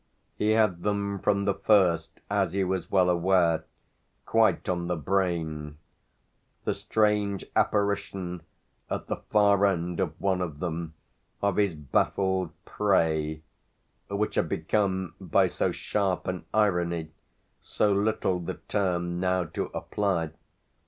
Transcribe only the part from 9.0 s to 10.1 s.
the far end